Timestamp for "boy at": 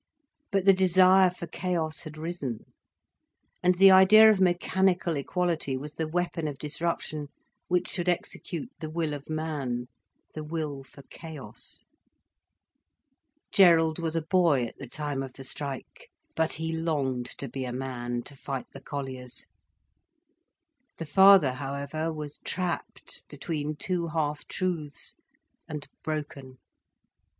14.23-14.77